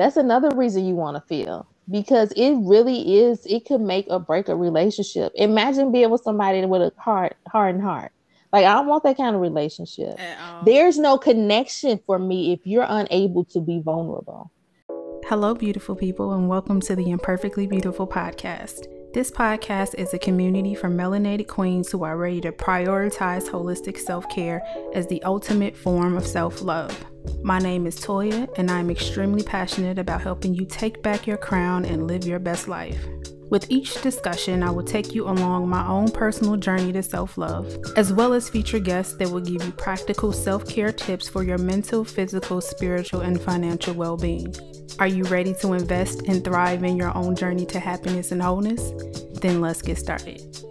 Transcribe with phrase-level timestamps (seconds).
[0.00, 3.44] That's another reason you want to feel because it really is.
[3.44, 5.30] It could make or break a relationship.
[5.34, 8.10] Imagine being with somebody with a hard, hardened heart.
[8.50, 10.18] Like I don't want that kind of relationship.
[10.64, 14.50] There's no connection for me if you're unable to be vulnerable.
[15.26, 18.86] Hello, beautiful people, and welcome to the Imperfectly Beautiful podcast.
[19.12, 24.26] This podcast is a community for melanated queens who are ready to prioritize holistic self
[24.30, 24.62] care
[24.94, 27.04] as the ultimate form of self love.
[27.42, 31.84] My name is Toya, and I'm extremely passionate about helping you take back your crown
[31.84, 33.04] and live your best life.
[33.50, 37.74] With each discussion, I will take you along my own personal journey to self love,
[37.96, 41.58] as well as feature guests that will give you practical self care tips for your
[41.58, 44.54] mental, physical, spiritual, and financial well being.
[45.00, 48.92] Are you ready to invest and thrive in your own journey to happiness and wholeness?
[49.40, 50.69] Then let's get started.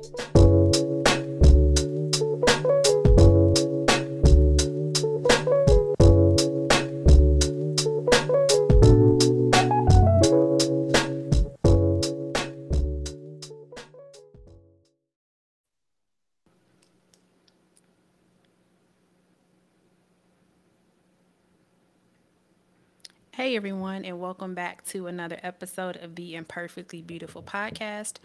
[23.40, 28.16] Hey everyone, and welcome back to another episode of the Imperfectly Beautiful podcast.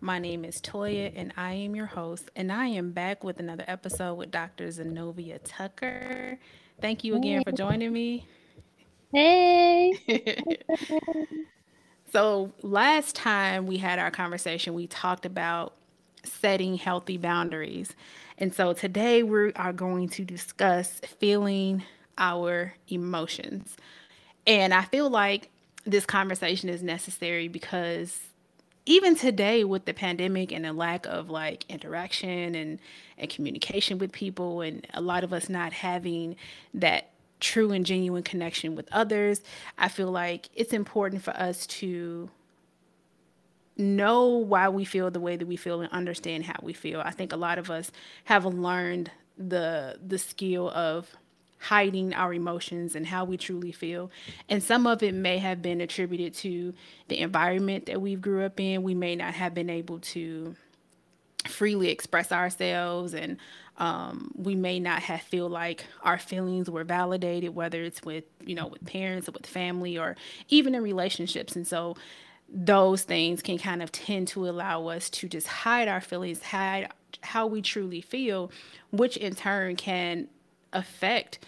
[0.00, 3.64] My name is Toya, and I am your host, and I am back with another
[3.66, 4.68] episode with Dr.
[4.68, 6.38] Zanovia Tucker.
[6.80, 8.28] Thank you again for joining me.
[9.12, 9.98] Hey.
[12.12, 15.74] so, last time we had our conversation, we talked about
[16.22, 17.96] setting healthy boundaries.
[18.38, 21.82] And so, today we are going to discuss feeling
[22.16, 23.76] our emotions.
[24.46, 25.50] And I feel like
[25.84, 28.20] this conversation is necessary because
[28.86, 32.78] even today with the pandemic and the lack of like interaction and
[33.18, 36.36] and communication with people and a lot of us not having
[36.72, 39.42] that true and genuine connection with others,
[39.78, 42.30] I feel like it's important for us to
[43.76, 47.00] know why we feel the way that we feel and understand how we feel.
[47.00, 47.90] I think a lot of us
[48.24, 51.16] have learned the the skill of
[51.60, 54.10] hiding our emotions and how we truly feel.
[54.48, 56.74] And some of it may have been attributed to
[57.08, 58.82] the environment that we grew up in.
[58.82, 60.56] We may not have been able to
[61.46, 63.38] freely express ourselves and
[63.78, 68.54] um, we may not have feel like our feelings were validated whether it's with you
[68.54, 70.16] know with parents or with family or
[70.50, 71.96] even in relationships and so
[72.52, 76.90] those things can kind of tend to allow us to just hide our feelings hide
[77.22, 78.50] how we truly feel
[78.90, 80.28] which in turn can
[80.72, 81.38] affect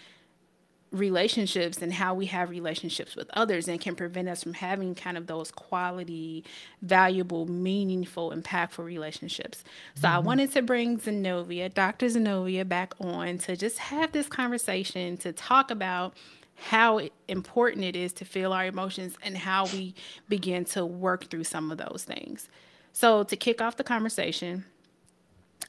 [0.93, 5.17] relationships and how we have relationships with others and can prevent us from having kind
[5.17, 6.45] of those quality,
[6.83, 9.63] valuable, meaningful, impactful relationships.
[9.95, 10.15] So mm-hmm.
[10.15, 12.05] I wanted to bring Zanovia, Dr.
[12.05, 16.13] Zanovia, back on to just have this conversation to talk about
[16.55, 19.95] how important it is to feel our emotions and how we
[20.29, 22.47] begin to work through some of those things.
[22.93, 24.65] So to kick off the conversation,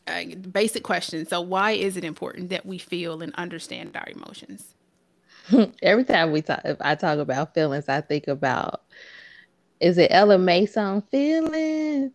[0.06, 1.26] uh, basic question.
[1.26, 4.74] So, why is it important that we feel and understand our emotions?
[5.82, 8.82] Every time we talk, if I talk about feelings, I think about
[9.80, 12.12] is it Ella Mai song "Feelings"?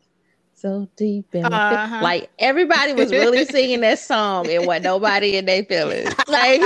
[0.56, 2.02] So deep in uh-huh.
[2.04, 6.14] like everybody was really singing that song and what nobody in their feelings.
[6.28, 6.62] Like,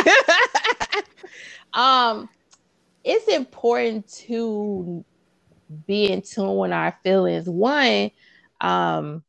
[1.74, 2.28] um,
[3.04, 5.06] it's important to
[5.86, 7.48] be in tune with our feelings.
[7.48, 8.10] One,
[8.62, 9.24] um,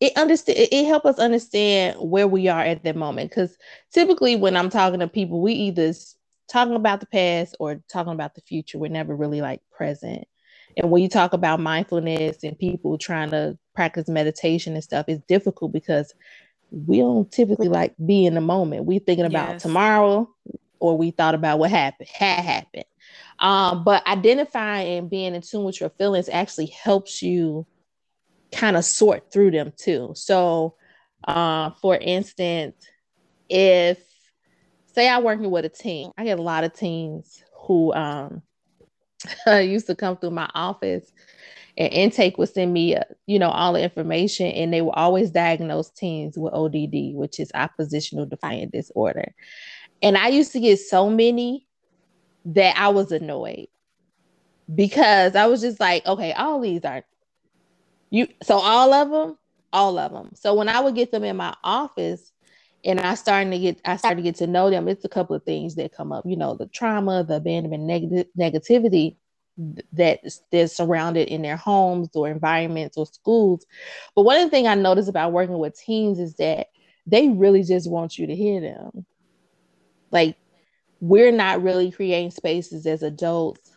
[0.00, 3.30] it understand it, it help us understand where we are at that moment.
[3.30, 3.56] Because
[3.92, 5.92] typically when i'm talking to people we either
[6.48, 8.78] talking about the past or talking about the future.
[8.78, 10.26] We're never really like present.
[10.76, 15.22] And when you talk about mindfulness and people trying to practice meditation and stuff it's
[15.26, 16.14] difficult because
[16.70, 18.84] we don't typically like be in the moment.
[18.84, 19.62] We thinking about yes.
[19.62, 20.28] tomorrow
[20.78, 22.84] or we thought about what happened had happened.
[23.38, 27.66] Um, but identifying and being in tune with your feelings actually helps you
[28.52, 30.12] kind of sort through them too.
[30.14, 30.76] So,
[31.24, 32.76] uh, for instance,
[33.48, 33.98] if
[34.94, 38.42] say I'm working with a team, I get a lot of teams who um,
[39.46, 41.12] used to come through my office
[41.78, 45.30] and intake would send me, uh, you know, all the information, and they will always
[45.30, 49.34] diagnose teens with ODD, which is oppositional defiant disorder.
[50.02, 51.66] And I used to get so many
[52.46, 53.68] that I was annoyed
[54.74, 57.04] because I was just like, okay, all these are
[58.10, 59.38] you so all of them,
[59.72, 60.30] all of them.
[60.34, 62.32] So when I would get them in my office
[62.84, 65.36] and I starting to get I started to get to know them, it's a couple
[65.36, 69.16] of things that come up, you know, the trauma, the abandonment, negative negativity
[69.92, 70.20] that
[70.52, 73.64] they're surrounded in their homes or environments or schools.
[74.14, 76.68] But one of the things I noticed about working with teens is that
[77.06, 79.06] they really just want you to hear them.
[80.10, 80.36] Like
[81.00, 83.70] we're not really creating spaces as adults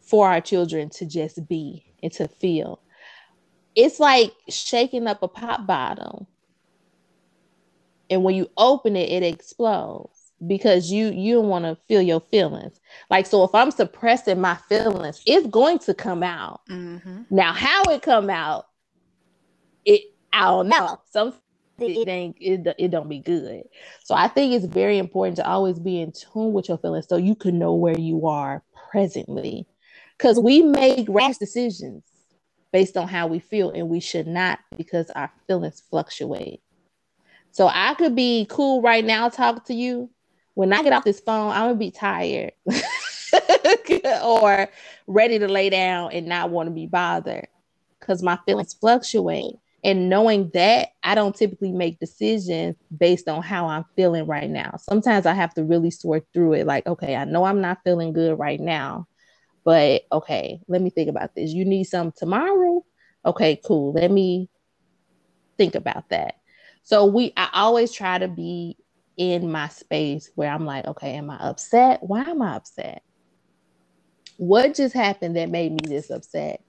[0.00, 2.80] for our children to just be and to feel.
[3.78, 6.28] It's like shaking up a pop bottle.
[8.10, 12.20] And when you open it, it explodes because you you don't want to feel your
[12.32, 12.80] feelings.
[13.08, 16.62] Like so if I'm suppressing my feelings, it's going to come out.
[16.68, 17.22] Mm-hmm.
[17.30, 18.66] Now how it come out,
[19.84, 20.02] it
[20.32, 21.00] I don't know.
[21.10, 21.34] Some
[21.78, 23.62] it ain't it, it don't be good.
[24.02, 27.16] So I think it's very important to always be in tune with your feelings so
[27.16, 29.68] you can know where you are presently.
[30.18, 32.02] Cuz we make rash decisions
[32.72, 36.60] based on how we feel and we should not because our feelings fluctuate.
[37.50, 40.10] So I could be cool right now talking to you.
[40.54, 42.52] When I get off this phone, I'm gonna be tired
[44.24, 44.68] or
[45.06, 47.48] ready to lay down and not want to be bothered
[47.98, 49.54] because my feelings fluctuate.
[49.84, 54.74] And knowing that, I don't typically make decisions based on how I'm feeling right now.
[54.78, 58.12] Sometimes I have to really sort through it like, okay, I know I'm not feeling
[58.12, 59.06] good right now,
[59.68, 61.50] but okay, let me think about this.
[61.50, 62.86] You need some tomorrow?
[63.26, 63.92] Okay, cool.
[63.92, 64.48] Let me
[65.58, 66.36] think about that.
[66.84, 68.78] So we I always try to be
[69.18, 72.02] in my space where I'm like, okay, am I upset?
[72.02, 73.02] Why am I upset?
[74.38, 76.62] What just happened that made me this upset?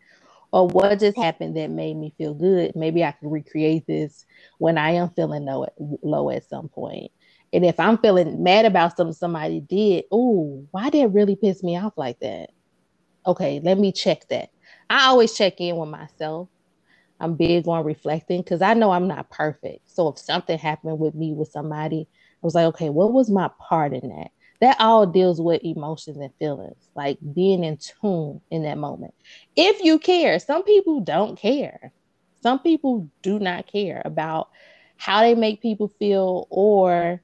[0.52, 4.26] or what just happened that made me feel good maybe i can recreate this
[4.58, 5.68] when i am feeling low,
[6.02, 7.12] low at some point
[7.54, 11.62] and if i'm feeling mad about something somebody did oh why did it really piss
[11.62, 12.50] me off like that
[13.26, 14.50] okay let me check that
[14.90, 16.50] i always check in with myself
[17.20, 21.16] i'm big on reflecting because i know i'm not perfect so if something happened with
[21.16, 24.32] me with somebody i was like okay what was my part in that
[24.62, 29.14] that all deals with emotions and feelings, like being in tune in that moment.
[29.56, 31.94] If you care, some people don't care.
[32.44, 34.50] Some people do not care about
[34.98, 37.22] how they make people feel or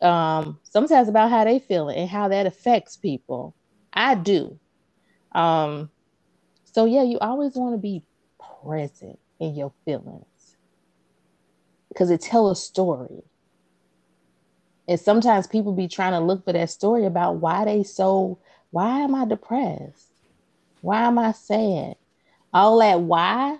[0.00, 3.54] um, sometimes about how they feel and how that affects people.
[3.92, 4.58] I do.
[5.34, 5.90] Um,
[6.64, 8.04] so yeah, you always want to be
[8.62, 10.56] present in your feelings
[11.88, 13.22] because it tell a story.
[14.88, 18.38] And sometimes people be trying to look for that story about why they so,
[18.70, 20.08] why am I depressed?
[20.80, 21.96] Why am I sad?
[22.52, 23.58] All that why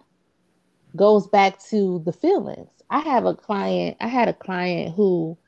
[0.96, 2.70] goes back to the feelings.
[2.90, 5.38] I have a client, I had a client who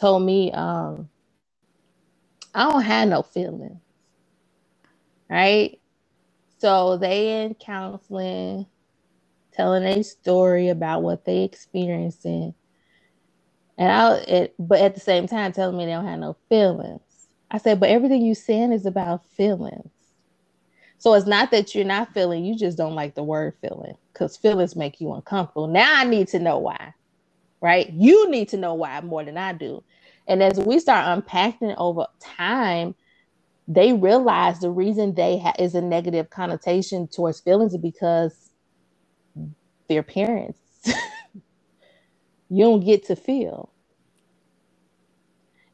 [0.00, 1.10] told me, um,
[2.54, 3.80] I don't have no feelings.
[5.30, 5.80] Right?
[6.58, 8.66] So they in counseling,
[9.54, 12.54] telling a story about what they experiencing.
[13.78, 17.00] And I, it, but at the same time, telling me they don't have no feelings.
[17.50, 19.90] I said, but everything you saying is about feelings.
[20.98, 24.36] So it's not that you're not feeling, you just don't like the word feeling because
[24.36, 25.68] feelings make you uncomfortable.
[25.68, 26.94] Now I need to know why,
[27.62, 27.90] right?
[27.92, 29.84] You need to know why more than I do.
[30.28, 32.94] And as we start unpacking over time,
[33.68, 38.50] they realize the reason they ha- is a negative connotation towards feelings because
[39.88, 40.60] their parents.
[42.48, 43.72] You don't get to feel.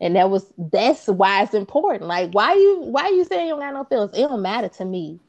[0.00, 2.05] And that was that's why it's important.
[2.09, 4.12] Like why you why you saying you don't got no feelings?
[4.15, 5.21] It don't matter to me.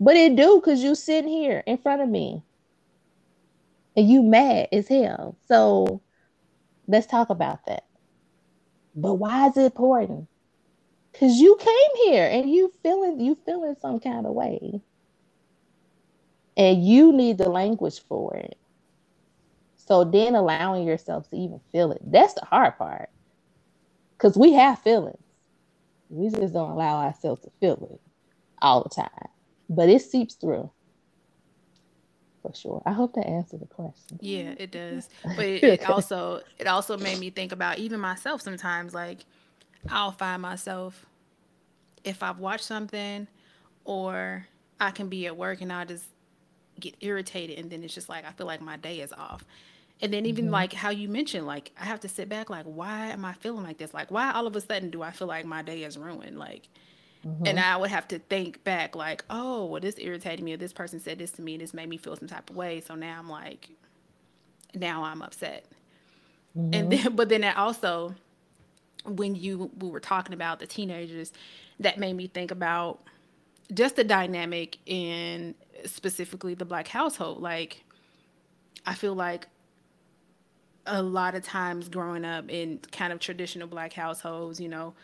[0.00, 2.42] But it do because you sitting here in front of me.
[3.96, 5.38] And you mad as hell.
[5.48, 6.02] So
[6.88, 7.84] let's talk about that.
[8.94, 10.28] But why is it important
[11.18, 14.80] because you came here and you feeling you feeling some kind of way
[16.56, 18.58] and you need the language for it
[19.86, 23.08] so then allowing yourself to even feel it, that's the hard part.
[24.16, 25.22] Because we have feelings.
[26.08, 28.00] We just don't allow ourselves to feel it
[28.60, 29.28] all the time.
[29.68, 30.70] But it seeps through.
[32.42, 32.82] For sure.
[32.86, 34.18] I hope that answered the question.
[34.20, 35.08] Yeah, it does.
[35.24, 38.94] But it, it also it also made me think about even myself sometimes.
[38.94, 39.24] Like
[39.90, 41.06] I'll find myself
[42.04, 43.26] if I've watched something
[43.84, 44.46] or
[44.80, 46.04] I can be at work and I just
[46.78, 49.44] get irritated and then it's just like I feel like my day is off.
[50.02, 50.54] And then even mm-hmm.
[50.54, 53.64] like how you mentioned, like I have to sit back, like, why am I feeling
[53.64, 53.94] like this?
[53.94, 56.38] Like, why all of a sudden do I feel like my day is ruined?
[56.38, 56.68] Like,
[57.26, 57.46] mm-hmm.
[57.46, 60.74] and I would have to think back, like, oh, well, this irritated me, or this
[60.74, 62.82] person said this to me, and this made me feel some type of way.
[62.82, 63.70] So now I'm like,
[64.74, 65.64] now I'm upset.
[66.56, 66.74] Mm-hmm.
[66.74, 68.14] And then, but then that also,
[69.06, 71.32] when you we were talking about the teenagers,
[71.80, 73.02] that made me think about
[73.72, 77.42] just the dynamic in specifically the black household.
[77.42, 77.84] Like,
[78.86, 79.48] I feel like
[80.86, 84.94] a lot of times growing up in kind of traditional black households, you know,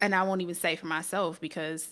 [0.00, 1.88] and I won't even say for myself because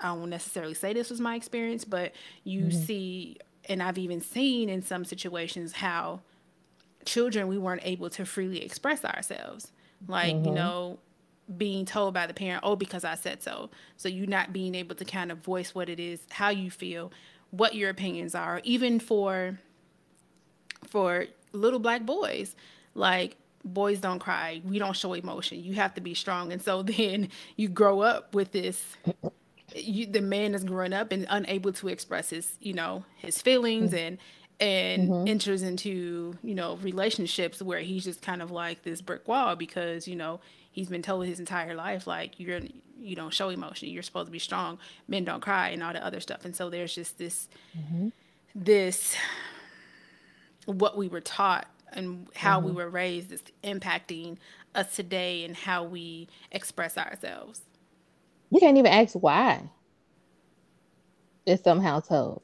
[0.00, 2.82] I won't necessarily say this was my experience, but you mm-hmm.
[2.82, 6.20] see, and I've even seen in some situations how
[7.04, 9.72] children we weren't able to freely express ourselves.
[10.06, 10.46] Like, mm-hmm.
[10.46, 10.98] you know,
[11.56, 13.70] being told by the parent, oh, because I said so.
[13.96, 17.12] So you not being able to kind of voice what it is, how you feel,
[17.50, 19.58] what your opinions are, even for
[20.88, 22.54] for little black boys,
[22.94, 25.62] like boys don't cry, we don't show emotion.
[25.62, 26.52] You have to be strong.
[26.52, 28.96] And so then you grow up with this
[29.74, 33.90] you, the man is growing up and unable to express his, you know, his feelings
[33.90, 34.06] mm-hmm.
[34.06, 34.18] and
[34.60, 35.28] and mm-hmm.
[35.28, 40.06] enters into, you know, relationships where he's just kind of like this brick wall because,
[40.06, 40.40] you know,
[40.74, 42.60] he's been told his entire life like you're
[42.98, 46.04] you don't show emotion you're supposed to be strong men don't cry and all the
[46.04, 48.08] other stuff and so there's just this mm-hmm.
[48.54, 49.16] this
[50.66, 52.68] what we were taught and how mm-hmm.
[52.68, 54.36] we were raised is impacting
[54.74, 57.62] us today and how we express ourselves
[58.50, 59.62] you can't even ask why
[61.46, 62.42] it's some households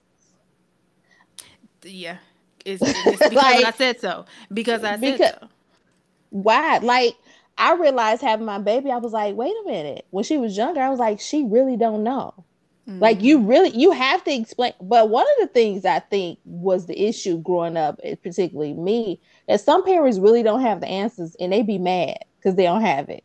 [1.83, 2.19] yeah
[2.65, 5.49] it's, it's because like, i said so because i said because, so
[6.31, 7.17] why like
[7.61, 10.07] I realized having my baby, I was like, wait a minute.
[10.11, 12.33] When she was younger, I was like, she really don't know.
[12.89, 13.01] Mm-hmm.
[13.01, 14.73] Like you really you have to explain.
[14.81, 19.21] But one of the things I think was the issue growing up, eh, particularly me,
[19.47, 22.81] that some parents really don't have the answers and they be mad because they don't
[22.81, 23.25] have it.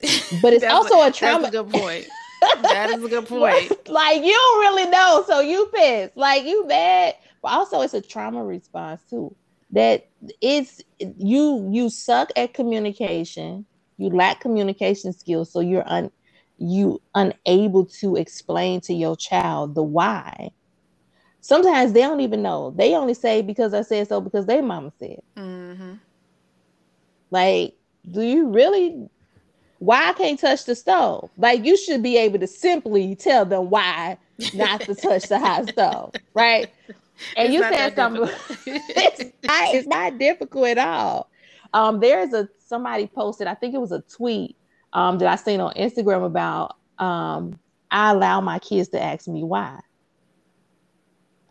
[0.40, 1.48] But it's also a, trauma.
[1.48, 2.06] A good point.
[2.40, 3.88] That is a good point.
[3.88, 6.16] like you don't really know, so you pissed.
[6.16, 9.34] Like you mad, but also it's a trauma response too.
[9.70, 10.08] That
[10.40, 13.66] it's you you suck at communication.
[13.96, 16.10] You lack communication skills so you're un
[16.58, 20.50] you unable to explain to your child the why.
[21.40, 22.72] Sometimes they don't even know.
[22.76, 25.20] They only say because i said so because they mama said.
[25.36, 25.94] Mm-hmm.
[27.30, 27.74] like
[28.10, 29.08] do you really
[29.78, 33.70] why I can't touch the stove like you should be able to simply tell them
[33.70, 34.18] why
[34.54, 36.70] not to touch the hot stove right
[37.36, 38.22] and you said something.
[38.66, 41.30] it's, not, it's not difficult at all.
[41.74, 43.46] Um, there's a somebody posted.
[43.46, 44.56] I think it was a tweet
[44.92, 46.76] um, that I seen on Instagram about.
[46.98, 47.58] Um,
[47.90, 49.80] I allow my kids to ask me why.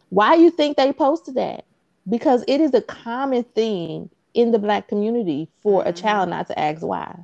[0.10, 1.66] Why you think they posted that?
[2.10, 5.90] Because it is a common thing in the black community for mm-hmm.
[5.90, 7.16] a child not to ask why.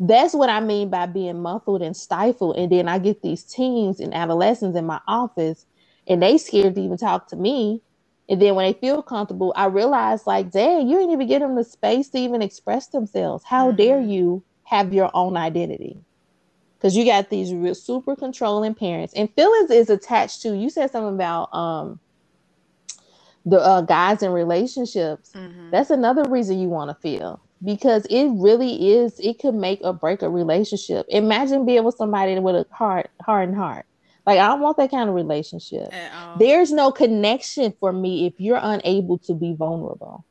[0.00, 2.56] That's what I mean by being muffled and stifled.
[2.56, 5.66] And then I get these teens and adolescents in my office
[6.06, 7.80] and they scared to even talk to me.
[8.28, 11.54] And then when they feel comfortable, I realize like, dang, you didn't even give them
[11.56, 13.44] the space to even express themselves.
[13.44, 13.76] How mm-hmm.
[13.76, 15.98] dare you have your own identity?
[16.76, 20.56] Because you got these real super controlling parents, and feelings is attached to.
[20.56, 22.00] You said something about um
[23.44, 25.30] the uh, guys in relationships.
[25.34, 25.70] Mm-hmm.
[25.70, 29.18] That's another reason you want to feel because it really is.
[29.20, 31.06] It could make or break a relationship.
[31.08, 33.86] Imagine being with somebody with a hard, hardened heart
[34.26, 35.92] like I don't want that kind of relationship.
[36.38, 40.24] There's no connection for me if you're unable to be vulnerable.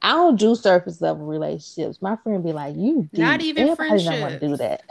[0.00, 2.00] I don't do surface level relationships.
[2.00, 4.04] My friend be like, "You not even friendships.
[4.04, 4.82] Don't want to do that."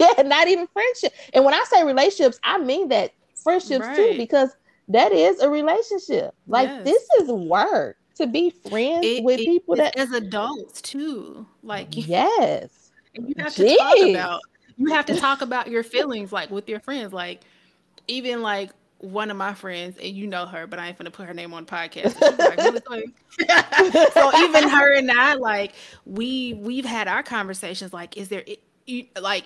[0.00, 1.12] yeah, not even friendship.
[1.32, 3.12] And when I say relationships, I mean that
[3.44, 3.96] friendships right.
[3.96, 4.50] too, because
[4.88, 6.34] that is a relationship.
[6.48, 6.84] Like yes.
[6.84, 11.46] this is work to be friends it, with it, people that as adults too.
[11.62, 14.40] Like yes, you have to talk about
[14.76, 17.12] you have to talk about your feelings like with your friends.
[17.12, 17.42] Like
[18.08, 21.26] even like one of my friends, and you know her, but I ain't gonna put
[21.26, 22.18] her name on the podcast.
[22.18, 25.72] So, so even her and I, like,
[26.04, 27.92] we we've had our conversations.
[27.92, 28.44] Like, is there
[29.20, 29.44] like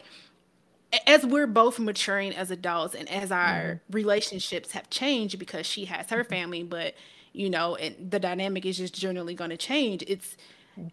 [1.06, 3.96] as we're both maturing as adults and as our mm-hmm.
[3.96, 6.94] relationships have changed because she has her family, but
[7.34, 10.02] you know, and the dynamic is just generally going to change.
[10.06, 10.36] It's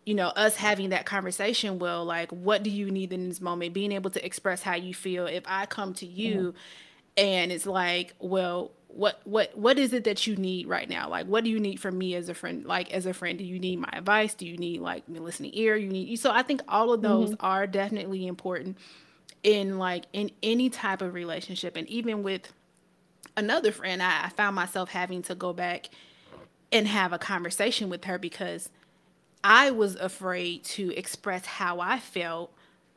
[0.05, 3.73] you know us having that conversation well like what do you need in this moment?
[3.73, 5.25] Being able to express how you feel.
[5.27, 6.57] If i come to you mm-hmm.
[7.17, 11.09] and it's like well what what what is it that you need right now?
[11.09, 13.37] Like what do you need from me as a friend like as a friend?
[13.37, 14.33] Do you need my advice?
[14.33, 15.75] Do you need like me listening ear?
[15.75, 17.45] You need so i think all of those mm-hmm.
[17.45, 18.77] are definitely important
[19.43, 21.75] in like in any type of relationship.
[21.75, 22.53] And even with
[23.37, 25.89] another friend I, I found myself having to go back
[26.71, 28.69] and have a conversation with her because
[29.43, 32.53] i was afraid to express how i felt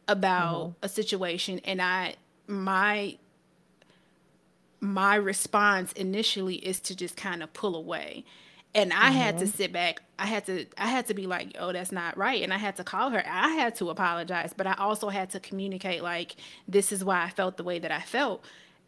[0.08, 0.84] about mm-hmm.
[0.84, 2.14] a situation and i
[2.46, 3.16] my
[4.80, 8.24] my response initially is to just kind of pull away
[8.74, 9.14] and i mm-hmm.
[9.14, 9.56] had to mm-hmm.
[9.56, 12.52] sit back i had to i had to be like oh that's not right and
[12.52, 16.02] i had to call her i had to apologize but i also had to communicate
[16.02, 16.36] like
[16.68, 18.44] this is why i felt the way that i felt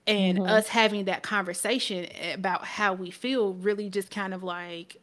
[0.06, 0.48] and mm-hmm.
[0.48, 4.96] us having that conversation about how we feel really just kind of like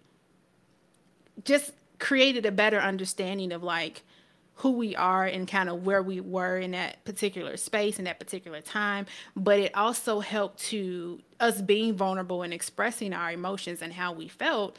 [1.43, 4.03] just created a better understanding of like
[4.55, 8.19] who we are and kind of where we were in that particular space in that
[8.19, 9.05] particular time
[9.35, 14.27] but it also helped to us being vulnerable and expressing our emotions and how we
[14.27, 14.77] felt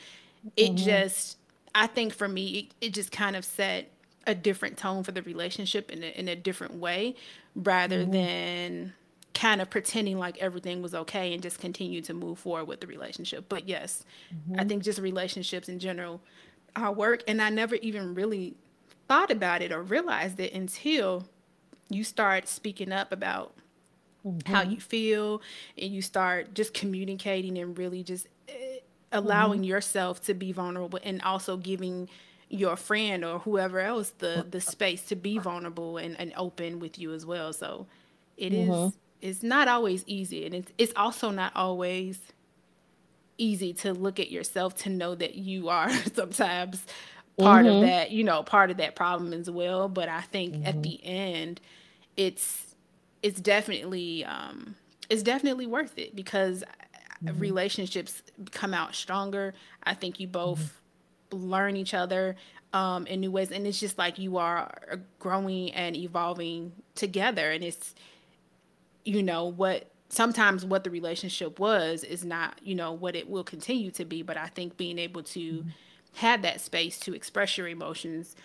[0.57, 0.77] it mm-hmm.
[0.77, 1.39] just
[1.75, 3.91] i think for me it, it just kind of set
[4.27, 7.15] a different tone for the relationship in a, in a different way
[7.55, 8.13] rather mm-hmm.
[8.13, 8.93] than
[9.35, 12.87] kind of pretending like everything was okay and just continue to move forward with the
[12.87, 13.47] relationship.
[13.49, 14.61] But yes, mm-hmm.
[14.61, 16.21] I think just relationships in general
[16.77, 17.23] are work.
[17.27, 18.55] And I never even really
[19.09, 21.29] thought about it or realized it until
[21.91, 23.55] you start speaking up about
[24.27, 24.53] mm-hmm.
[24.53, 25.43] how you feel
[25.77, 28.79] and you start just communicating and really just eh,
[29.13, 29.65] allowing mm-hmm.
[29.65, 32.09] yourself to be vulnerable and also giving
[32.49, 36.99] your friend or whoever else the the space to be vulnerable and, and open with
[36.99, 37.87] you as well so
[38.37, 38.71] it mm-hmm.
[38.71, 42.21] is it's not always easy and it's it's also not always
[43.37, 46.85] easy to look at yourself to know that you are sometimes
[47.39, 47.77] part mm-hmm.
[47.77, 50.67] of that you know part of that problem as well but i think mm-hmm.
[50.67, 51.61] at the end
[52.17, 52.77] it's
[53.23, 54.77] it's definitely um
[55.11, 56.63] it's definitely worth it because
[57.25, 57.39] mm-hmm.
[57.39, 59.53] relationships come out stronger
[59.83, 60.79] i think you both mm-hmm
[61.35, 62.37] learn each other
[62.73, 63.51] um, in new ways.
[63.51, 64.71] And it's just like you are
[65.19, 67.51] growing and evolving together.
[67.51, 67.95] And it's,
[69.05, 73.45] you know, what sometimes what the relationship was is not, you know, what it will
[73.45, 74.23] continue to be.
[74.23, 75.69] But I think being able to mm-hmm.
[76.15, 78.37] have that space to express your emotions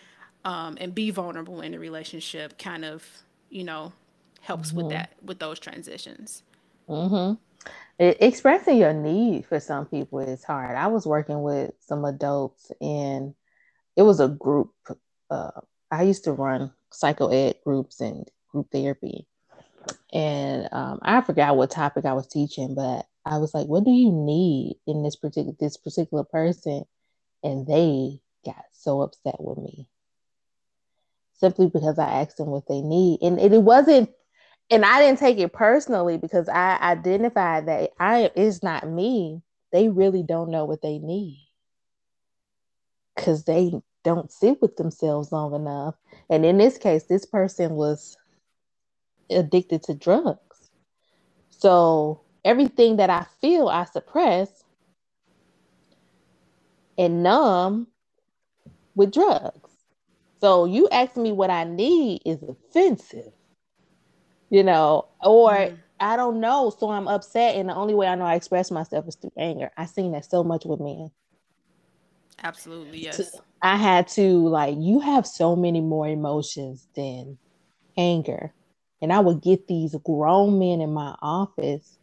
[0.45, 3.05] um, and be vulnerable in a relationship kind of,
[3.49, 3.93] you know,
[4.41, 4.77] helps mm-hmm.
[4.77, 6.43] with that, with those transitions.
[6.87, 7.35] Mm-hmm.
[7.99, 10.75] It, expressing your need for some people is hard.
[10.75, 13.35] I was working with some adults and
[13.95, 14.71] it was a group.
[15.29, 15.51] Uh,
[15.91, 19.27] I used to run psycho ed groups and group therapy.
[20.11, 23.91] And um, I forgot what topic I was teaching, but I was like, what do
[23.91, 26.83] you need in this particular this particular person?
[27.43, 29.87] And they got so upset with me.
[31.33, 33.19] Simply because I asked them what they need.
[33.21, 34.09] And it, it wasn't
[34.71, 39.41] and I didn't take it personally because I identified that I it's not me.
[39.71, 41.47] They really don't know what they need
[43.15, 45.95] because they don't sit with themselves long enough.
[46.29, 48.17] And in this case, this person was
[49.29, 50.69] addicted to drugs.
[51.49, 54.63] So everything that I feel, I suppress
[56.97, 57.87] and numb
[58.95, 59.71] with drugs.
[60.41, 63.33] So you ask me what I need is offensive
[64.49, 65.77] you know, or mm.
[65.99, 69.07] I don't know, so I'm upset, and the only way I know I express myself
[69.07, 69.69] is through anger.
[69.77, 71.11] I've seen that so much with men.
[72.41, 73.39] Absolutely, yes.
[73.61, 77.37] I had to like, you have so many more emotions than
[77.97, 78.53] anger,
[79.01, 81.97] and I would get these grown men in my office,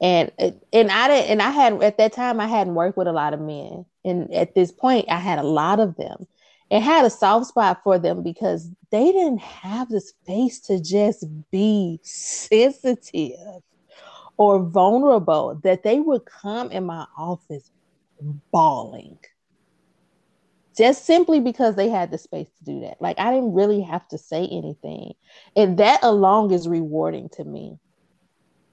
[0.00, 3.12] and and I didn't, and I had at that time I hadn't worked with a
[3.12, 6.26] lot of men, and at this point I had a lot of them,
[6.70, 11.24] and had a soft spot for them because they didn't have the space to just
[11.50, 13.62] be sensitive
[14.36, 17.70] or vulnerable that they would come in my office
[18.50, 19.18] bawling
[20.76, 23.00] just simply because they had the space to do that.
[23.00, 25.14] Like i didn't really have to say anything.
[25.56, 27.78] And that alone is rewarding to me.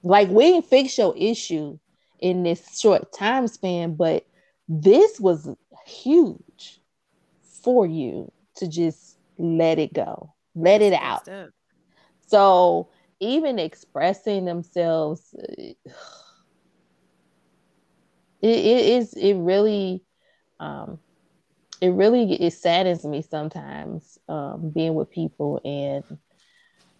[0.02, 1.78] Like we didn't fix your issue
[2.20, 4.24] in this short time span but
[4.68, 5.48] this was
[5.86, 6.80] huge
[7.62, 11.28] for you to just let it go, let it out.
[12.26, 15.76] So even expressing themselves, it,
[18.42, 20.02] it is it really
[20.60, 20.98] um,
[21.82, 26.04] it really it saddens me sometimes um, being with people and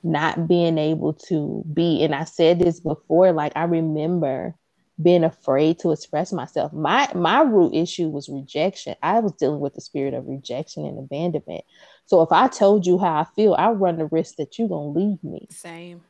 [0.03, 4.55] not being able to be and i said this before like i remember
[5.01, 6.73] being afraid to express myself.
[6.73, 8.95] My my root issue was rejection.
[9.03, 11.64] I was dealing with the spirit of rejection and abandonment.
[12.07, 14.90] So if I told you how I feel, I run the risk that you're gonna
[14.90, 15.47] leave me.
[15.51, 16.03] Same.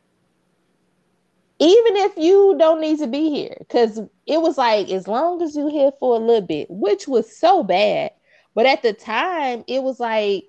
[1.58, 5.54] Even if you don't need to be here, because it was like as long as
[5.54, 8.10] you here for a little bit, which was so bad.
[8.54, 10.44] But at the time, it was like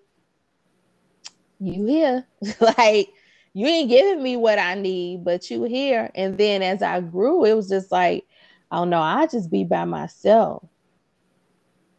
[1.59, 2.25] you here,
[2.77, 3.09] like
[3.53, 6.09] you ain't giving me what I need, but you here.
[6.15, 8.25] And then as I grew, it was just like
[8.73, 10.63] oh no, I just be by myself.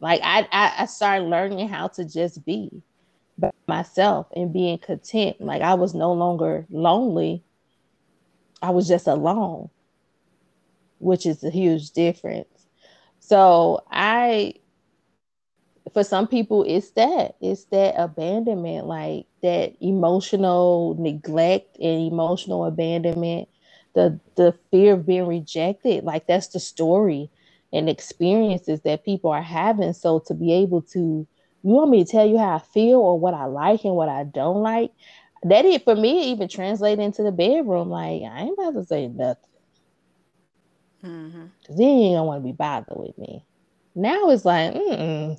[0.00, 2.82] Like I, I, I started learning how to just be
[3.38, 5.40] by myself and being content.
[5.40, 7.44] Like I was no longer lonely.
[8.60, 9.70] I was just alone,
[10.98, 12.66] which is a huge difference.
[13.20, 14.54] So I
[15.92, 23.48] for some people it's that it's that abandonment like that emotional neglect and emotional abandonment
[23.94, 27.30] the the fear of being rejected like that's the story
[27.74, 29.92] and experiences that people are having.
[29.92, 31.26] So to be able to
[31.66, 34.08] you want me to tell you how i feel or what i like and what
[34.08, 34.92] i don't like?
[35.42, 39.08] That it for me even translate into the bedroom like i ain't about to say
[39.08, 39.42] nothing.
[41.04, 41.44] Mm-hmm.
[41.76, 43.44] He ain't gonna want to be bothered with me.
[43.94, 45.38] Now it's like mm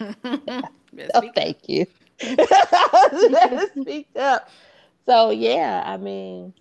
[0.00, 1.86] oh, thank you
[3.80, 4.48] speak up.
[5.06, 6.54] So yeah, I mean,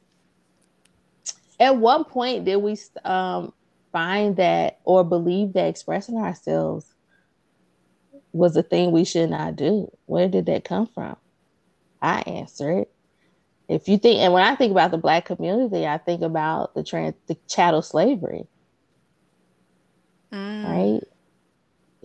[1.60, 3.54] at one point did we um,
[3.92, 6.86] find that or believe that expressing ourselves
[8.34, 9.90] was a thing we should not do?
[10.06, 11.16] Where did that come from?
[12.02, 12.92] I answer it.
[13.68, 16.84] If you think, and when I think about the black community, I think about the
[16.84, 18.46] trans, the chattel slavery,
[20.32, 20.64] mm.
[20.66, 21.02] right?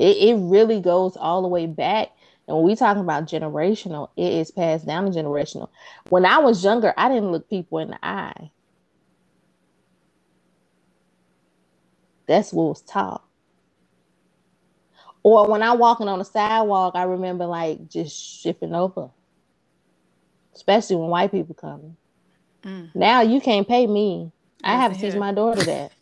[0.01, 2.09] It, it really goes all the way back.
[2.49, 5.69] And when we talk about generational, it is passed down to generational.
[6.09, 8.51] When I was younger, I didn't look people in the eye.
[12.27, 13.23] That's what was taught.
[15.23, 19.11] Or when I'm walking on the sidewalk, I remember like just shifting over,
[20.55, 21.99] especially when white people come.
[22.65, 22.95] Mm.
[22.95, 24.33] Now you can't pay me.
[24.65, 25.93] I have to teach my daughter that.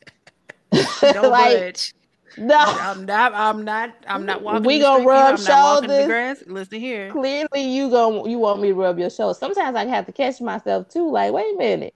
[1.12, 1.94] Don't like, budge.
[2.38, 3.32] No, I'm not.
[3.34, 3.94] I'm not.
[4.06, 4.64] I'm not walking.
[4.64, 6.06] We gonna rub shoulders.
[6.06, 6.42] Grass.
[6.46, 7.10] Listen here.
[7.10, 9.38] Clearly, you going you want me to rub your shoulders.
[9.38, 11.10] Sometimes I have to catch myself too.
[11.10, 11.94] Like, wait a minute.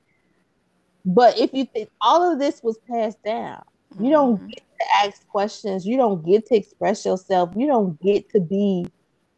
[1.04, 3.62] But if you think all of this was passed down,
[3.98, 4.48] you don't mm-hmm.
[4.48, 5.86] get to ask questions.
[5.86, 7.50] You don't get to express yourself.
[7.56, 8.86] You don't get to be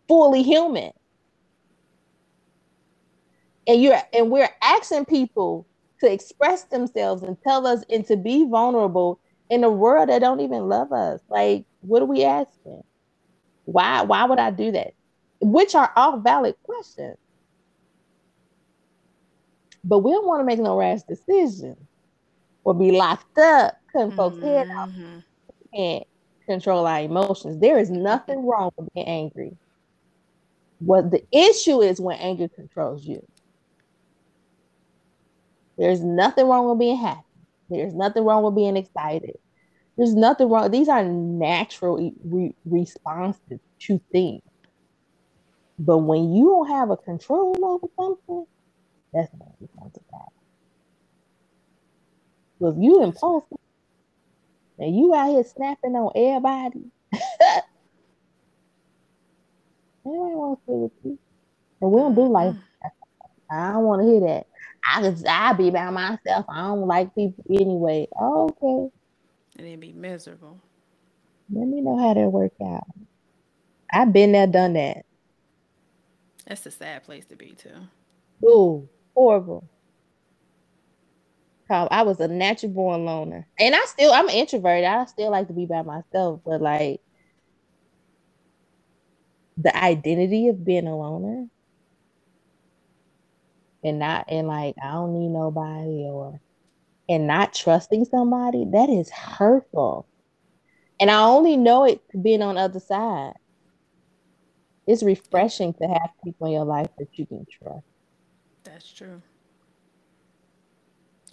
[0.08, 0.92] fully human.
[3.66, 5.66] And you're and we're asking people
[6.00, 10.40] to express themselves and tell us and to be vulnerable in a world that don't
[10.40, 11.20] even love us.
[11.28, 12.82] Like, what are we asking?
[13.64, 14.94] Why why would I do that?
[15.40, 17.16] Which are all valid questions.
[19.82, 21.76] But we don't want to make no rash decision
[22.64, 24.16] or be locked up cutting mm-hmm.
[24.16, 24.88] folks' head off.
[24.88, 25.18] Mm-hmm.
[25.48, 26.06] We can't
[26.46, 27.60] control our emotions.
[27.60, 29.56] There is nothing wrong with being angry.
[30.78, 33.24] What the issue is when anger controls you.
[35.76, 37.23] There's nothing wrong with being happy.
[37.78, 39.36] There's nothing wrong with being excited.
[39.96, 40.70] There's nothing wrong.
[40.70, 44.42] These are natural re- responses to things.
[45.78, 48.46] But when you don't have a control over something,
[49.12, 50.32] that's not responsible.
[52.60, 53.58] So if you impulsive,
[54.78, 56.90] and you out here snapping on everybody.
[60.06, 61.18] Anybody want to with you?
[61.80, 62.54] And we don't do like
[63.50, 64.46] I don't want to hear that.
[64.86, 66.46] I just I be by myself.
[66.48, 68.06] I don't like people anyway.
[68.20, 68.88] okay.
[69.56, 70.60] And then be miserable.
[71.52, 72.86] Let me know how that work out.
[73.92, 75.04] I've been there, done that.
[76.46, 77.88] That's a sad place to be too.
[78.44, 79.68] Ooh, horrible.
[81.70, 83.46] I was a natural born loner.
[83.58, 84.84] And I still I'm an introvert.
[84.84, 87.00] I still like to be by myself, but like
[89.56, 91.46] the identity of being a loner
[93.84, 96.40] and not and like I don't need nobody or
[97.08, 100.06] and not trusting somebody, that is hurtful.
[100.98, 103.34] And I only know it being on the other side.
[104.86, 107.84] It's refreshing to have people in your life that you can trust.
[108.64, 109.20] That's true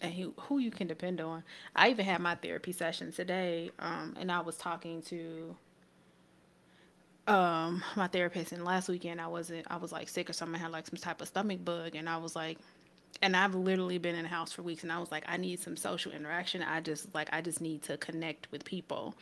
[0.01, 1.43] and who, who you can depend on.
[1.75, 5.55] I even had my therapy session today, um, and I was talking to
[7.31, 10.63] um my therapist and last weekend I wasn't I was like sick or something I
[10.63, 12.57] had like some type of stomach bug and I was like
[13.21, 15.59] and I've literally been in the house for weeks and I was like I need
[15.59, 19.15] some social interaction I just like I just need to connect with people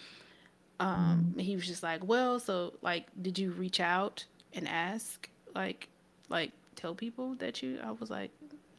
[0.79, 1.41] um mm.
[1.41, 5.87] he was just like well so like did you reach out and ask like
[6.29, 8.31] like tell people that you I was like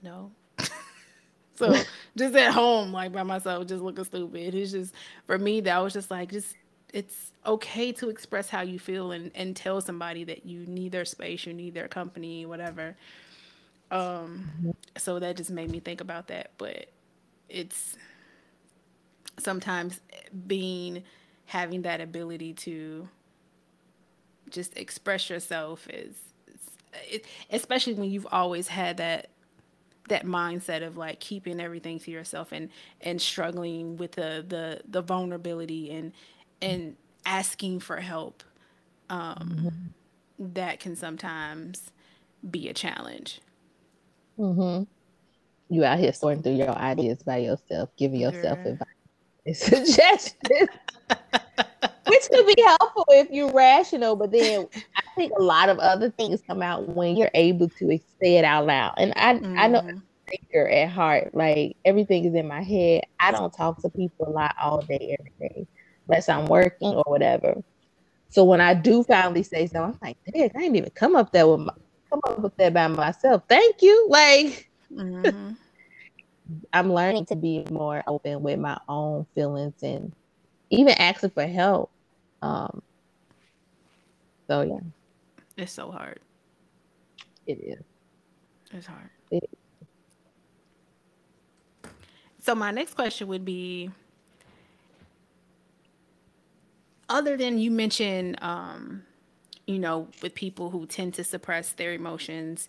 [0.02, 0.32] no
[1.54, 1.74] so
[2.16, 4.54] just at home, like by myself, just looking stupid.
[4.54, 4.94] It's just
[5.26, 6.54] for me that was just like just
[6.92, 11.04] it's okay to express how you feel and, and tell somebody that you need their
[11.04, 12.96] space, you need their company, whatever.
[13.90, 16.52] Um so that just made me think about that.
[16.58, 16.86] But
[17.48, 17.96] it's
[19.38, 20.00] sometimes
[20.46, 21.02] being
[21.46, 23.08] having that ability to
[24.50, 26.16] just express yourself is,
[27.08, 29.30] it, especially when you've always had that
[30.08, 32.68] that mindset of like keeping everything to yourself and
[33.00, 36.12] and struggling with the the the vulnerability and
[36.62, 36.96] and
[37.26, 38.42] asking for help
[39.08, 40.52] um mm-hmm.
[40.54, 41.90] that can sometimes
[42.48, 43.40] be a challenge
[44.38, 44.84] mm-hmm
[45.68, 48.72] you out here sorting through your ideas by yourself giving yourself yeah.
[48.72, 48.88] advice
[49.46, 50.68] and suggestions
[52.06, 56.10] which could be helpful if you're rational but then i think a lot of other
[56.10, 59.58] things come out when you're able to say it out loud and i mm-hmm.
[59.58, 61.34] i know thinker at heart.
[61.34, 63.02] Like everything is in my head.
[63.18, 65.66] I don't talk to people a lot all day, every day,
[66.10, 67.62] unless I'm working or whatever.
[68.28, 71.32] So when I do finally say so, I'm like, dang, I didn't even come up
[71.32, 71.72] there with my,
[72.10, 73.44] come up with that by myself.
[73.48, 74.08] Thank you.
[74.08, 75.52] Like mm-hmm.
[76.72, 80.12] I'm learning to be more open with my own feelings and
[80.70, 81.90] even asking for help.
[82.42, 82.82] Um
[84.48, 84.80] so yeah.
[85.56, 86.18] It's so hard.
[87.46, 87.84] It is.
[88.72, 89.10] It's hard.
[89.30, 89.48] It
[92.40, 93.90] so my next question would be
[97.10, 99.02] other than you mentioned um,
[99.66, 102.68] you know, with people who tend to suppress their emotions,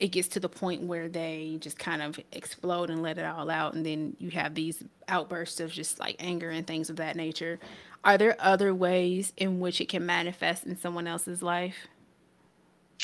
[0.00, 3.50] it gets to the point where they just kind of explode and let it all
[3.50, 7.16] out and then you have these outbursts of just like anger and things of that
[7.16, 7.58] nature.
[8.04, 11.88] Are there other ways in which it can manifest in someone else's life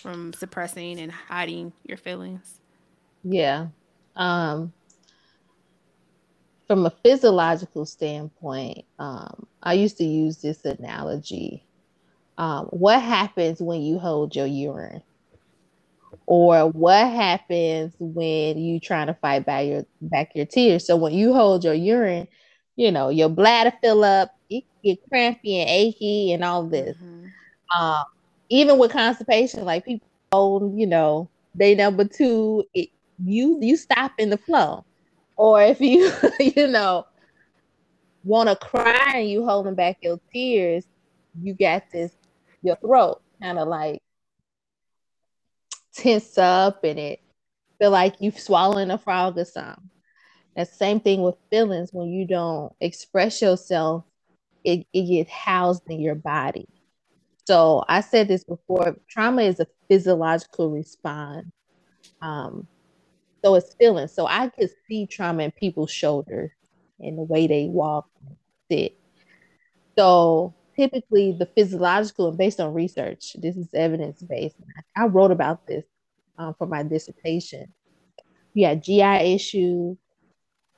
[0.03, 2.61] from suppressing and hiding your feelings?
[3.25, 3.69] Yeah.
[4.17, 4.73] Um
[6.73, 11.65] from a physiological standpoint um i used to use this analogy
[12.39, 15.03] um, what happens when you hold your urine
[16.27, 20.87] or what happens when you trying to fight back your back your tears.
[20.87, 22.29] So when you hold your urine,
[22.77, 26.97] you know your bladder fill up, it get crampy and achy and all this.
[26.97, 27.83] Mm-hmm.
[27.83, 28.05] Um,
[28.49, 32.89] even with constipation, like people hold, you know, they number two, it,
[33.25, 34.85] you you stop in the flow,
[35.37, 37.07] or if you you know
[38.25, 40.87] want to cry and you holding back your tears,
[41.41, 42.13] you got this
[42.63, 44.01] your throat kind of like
[45.95, 47.21] tense up and it
[47.79, 49.91] feel like you've swallowing a frog or something.
[50.55, 54.05] That same thing with feelings when you don't express yourself,
[54.65, 56.69] it, it gets housed in your body.
[57.47, 61.47] So I said this before, trauma is a physiological response.
[62.21, 62.69] Um,
[63.45, 64.09] so it's feeling.
[64.09, 66.51] So I could see trauma in people's shoulders
[67.01, 68.09] and the way they walk
[68.71, 68.97] sit.
[69.99, 74.57] So typically the physiological and based on research, this is evidence based.
[74.97, 75.85] I wrote about this
[76.39, 77.73] um, for my dissertation.
[78.55, 79.97] You had GI issues,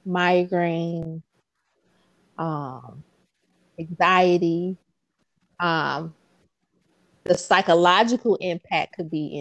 [0.05, 1.22] migraine,
[2.38, 3.05] um,
[3.79, 4.77] anxiety.
[5.61, 6.14] Um,
[7.24, 9.38] the psychological impact could be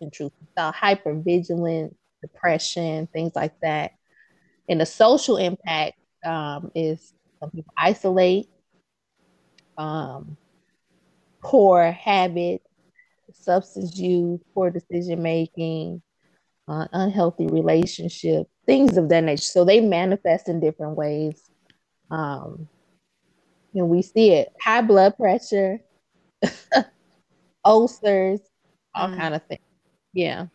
[0.00, 0.36] intrusive.
[0.56, 3.92] So hypervigilance, depression, things like that.
[4.68, 8.48] And the social impact um, is some people isolate,
[9.76, 10.36] um,
[11.42, 12.64] poor habits,
[13.32, 16.02] substance use, poor decision making,
[16.68, 19.42] uh, unhealthy relationship, things of that nature.
[19.42, 21.42] So they manifest in different ways.
[22.10, 22.68] Um,
[23.74, 25.80] and we see it high blood pressure,
[27.64, 28.40] ulcers,
[28.94, 29.16] all mm.
[29.16, 29.60] kind of things.
[30.12, 30.46] Yeah.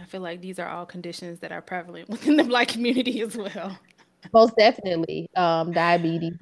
[0.00, 3.36] I feel like these are all conditions that are prevalent within the Black community as
[3.36, 3.78] well.
[4.32, 6.34] Most definitely, um, diabetes.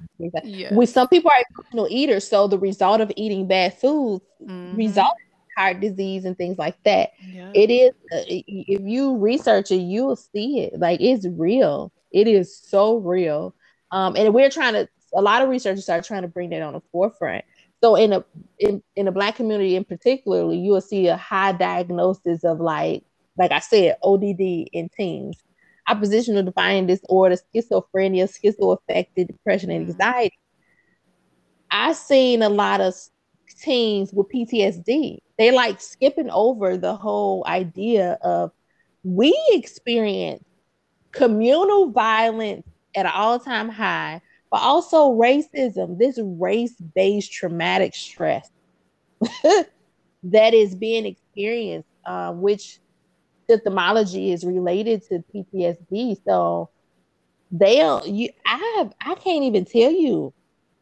[0.43, 0.71] Yes.
[0.71, 4.75] With some people are emotional eaters, so the result of eating bad foods mm-hmm.
[4.75, 7.11] result in heart disease and things like that.
[7.19, 7.51] Yeah.
[7.55, 7.91] It is.
[8.13, 10.79] Uh, if you research it, you will see it.
[10.79, 11.91] Like it's real.
[12.11, 13.55] It is so real.
[13.89, 14.87] Um, and we're trying to.
[15.13, 17.43] A lot of researchers are trying to bring that on the forefront.
[17.83, 18.23] So in a
[18.59, 23.03] in, in the black community in particularly, you will see a high diagnosis of like
[23.37, 24.39] like I said, ODD
[24.71, 25.37] in teens
[25.87, 29.91] oppositional defiant disorder, schizophrenia, schizoaffective depression, and mm-hmm.
[29.91, 30.39] anxiety.
[31.69, 32.93] I've seen a lot of
[33.61, 35.19] teens with PTSD.
[35.37, 38.51] They like skipping over the whole idea of
[39.03, 40.43] we experience
[41.11, 48.49] communal violence at an all-time high, but also racism, this race-based traumatic stress
[50.23, 52.80] that is being experienced, uh, which
[53.51, 56.17] symptomology is related to PTSD.
[56.25, 56.69] So
[57.51, 60.33] they don't you I have I can't even tell you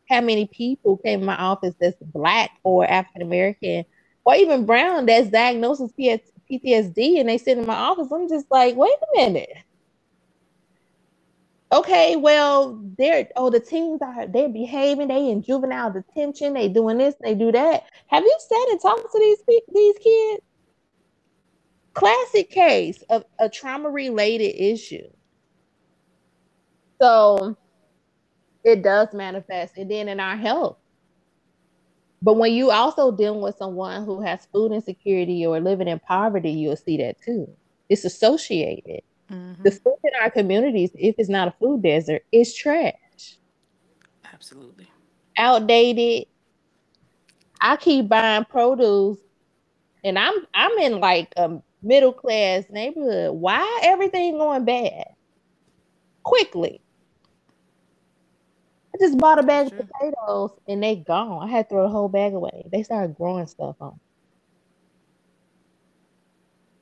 [0.09, 3.85] how many people came in my office that's black or African American
[4.25, 8.11] or even brown that's diagnosed with PTSD and they sit in my office.
[8.11, 9.49] I'm just like, wait a minute.
[11.71, 16.97] Okay, well, they're oh the teens are they're behaving, they in juvenile detention, they doing
[16.97, 17.83] this, they do that.
[18.07, 20.43] Have you sat and talked to these these kids?
[21.93, 25.07] Classic case of a trauma related issue.
[27.01, 27.57] So
[28.63, 30.77] it does manifest and then in our health.
[32.21, 36.51] But when you also dealing with someone who has food insecurity or living in poverty,
[36.51, 37.49] you'll see that too.
[37.87, 39.01] It's associated.
[39.31, 39.63] Mm-hmm.
[39.63, 43.37] The food in our communities, if it's not a food desert, is trash.
[44.33, 44.87] Absolutely.
[45.37, 46.27] Outdated.
[47.61, 49.19] I keep buying produce
[50.03, 53.33] and I'm I'm in like a middle class neighborhood.
[53.33, 55.05] Why everything going bad?
[56.23, 56.81] Quickly.
[58.93, 61.47] I just bought a bag of potatoes and they gone.
[61.47, 62.65] I had to throw the whole bag away.
[62.71, 63.99] They started growing stuff on.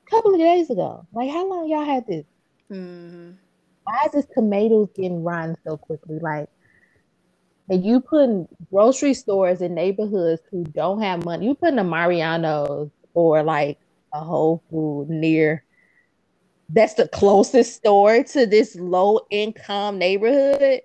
[0.05, 1.05] A couple of days ago.
[1.13, 2.25] Like how long y'all had this?
[2.71, 3.31] Mm-hmm.
[3.83, 6.19] Why is this tomatoes getting rotten so quickly?
[6.19, 6.49] Like
[7.69, 12.89] and you putting grocery stores in neighborhoods who don't have money, you putting a Mariano's
[13.13, 13.77] or like
[14.13, 15.63] a Whole Food near.
[16.69, 20.81] That's the closest store to this low income neighborhood.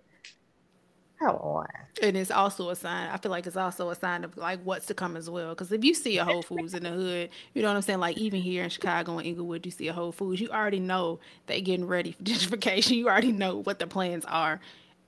[1.19, 1.67] Come on.
[2.03, 3.09] And it's also a sign.
[3.11, 5.51] I feel like it's also a sign of like what's to come as well.
[5.51, 8.01] Because if you see a Whole Foods in the hood, you know what I'm saying.
[8.01, 10.41] Like even here in Chicago and Englewood, you see a Whole Foods.
[10.41, 12.97] You already know they're getting ready for gentrification.
[12.97, 14.61] You already know what the plans are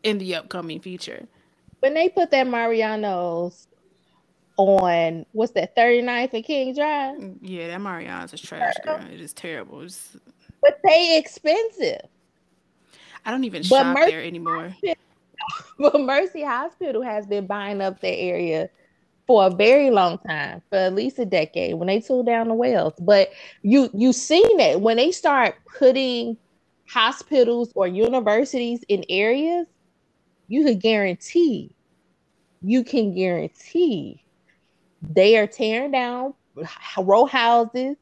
[0.05, 1.27] in the upcoming future.
[1.81, 3.67] When they put that Mariano's
[4.57, 7.17] on what's that 39th and King Drive?
[7.19, 9.01] Mm, yeah, that Mariano's is trash, girl.
[9.13, 9.81] It is terrible.
[9.83, 10.17] It's...
[10.63, 12.01] But they expensive.
[13.25, 14.75] I don't even but shop Mercy there anymore.
[15.79, 18.69] but Mercy Hospital has been buying up the area
[19.27, 22.55] for a very long time, for at least a decade, when they tore down the
[22.55, 22.95] wells.
[22.99, 23.31] But
[23.63, 26.37] you you seen it when they start putting
[26.87, 29.67] hospitals or universities in areas,
[30.49, 31.75] you can guarantee,
[32.63, 34.24] you can guarantee
[35.11, 36.35] they are tearing down
[36.99, 37.97] row houses.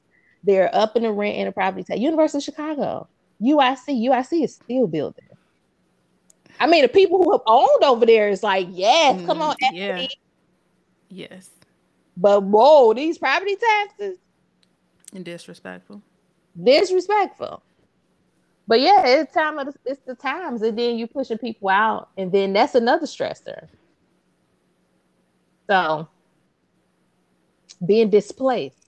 [0.45, 2.01] They're up in the rent and the property tax.
[2.01, 3.09] University of Chicago,
[3.41, 5.25] UIC, UIC is still building.
[6.59, 9.57] I mean, the people who have owned over there is like, yes, mm, come on,
[9.73, 10.07] yeah.
[11.09, 11.51] yes.
[12.17, 14.19] But whoa, these property taxes
[15.15, 16.03] and disrespectful,
[16.61, 17.63] disrespectful.
[18.67, 22.11] But yeah, it's time of the, it's the times, and then you pushing people out,
[22.17, 23.69] and then that's another stressor.
[25.69, 26.09] So
[27.85, 28.87] being displaced.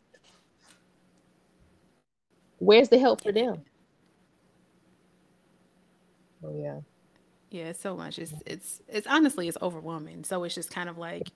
[2.59, 3.65] Where's the help for them?
[6.43, 6.81] Oh yeah.
[7.51, 8.19] Yeah, it's so much.
[8.19, 10.25] It's it's it's honestly it's overwhelming.
[10.25, 11.31] So it's just kind of like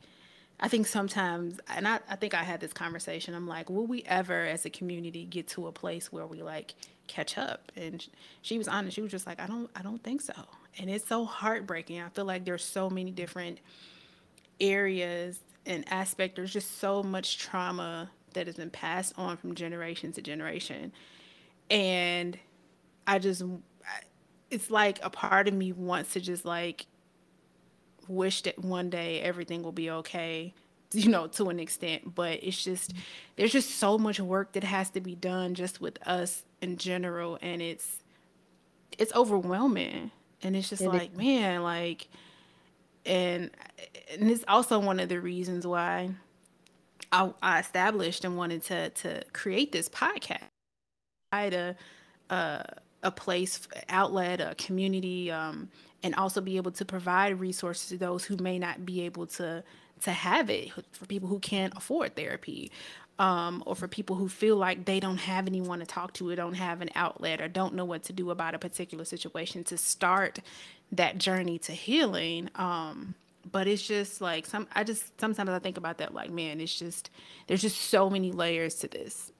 [0.60, 3.34] I think sometimes and I, I think I had this conversation.
[3.34, 6.74] I'm like, will we ever as a community get to a place where we like
[7.06, 7.70] catch up?
[7.76, 8.04] And
[8.42, 8.96] she was honest.
[8.96, 10.34] She was just like, I don't I don't think so.
[10.78, 12.00] And it's so heartbreaking.
[12.02, 13.60] I feel like there's so many different
[14.60, 20.12] areas and aspect, there's just so much trauma that has been passed on from generation
[20.12, 20.92] to generation.
[21.70, 22.38] And
[23.06, 23.42] I just,
[24.50, 26.86] it's like a part of me wants to just like
[28.08, 30.54] wish that one day everything will be okay,
[30.92, 32.14] you know, to an extent.
[32.14, 32.94] But it's just,
[33.36, 37.38] there's just so much work that has to be done just with us in general.
[37.42, 38.02] And it's,
[38.96, 40.12] it's overwhelming.
[40.42, 41.18] And it's just it like, is.
[41.18, 42.08] man, like,
[43.08, 43.50] and
[44.12, 46.10] and it's also one of the reasons why
[47.10, 50.44] I, I established and wanted to to create this podcast.
[51.32, 51.76] I had a
[52.30, 52.64] a,
[53.02, 55.70] a place outlet, a community, um,
[56.02, 59.64] and also be able to provide resources to those who may not be able to
[60.02, 62.70] to have it for people who can't afford therapy.
[63.20, 66.36] Um, or for people who feel like they don't have anyone to talk to or
[66.36, 69.76] don't have an outlet or don't know what to do about a particular situation to
[69.76, 70.38] start
[70.92, 72.50] that journey to healing.
[72.54, 73.14] Um,
[73.50, 76.78] but it's just like some I just sometimes I think about that like man, it's
[76.78, 77.10] just
[77.46, 79.32] there's just so many layers to this.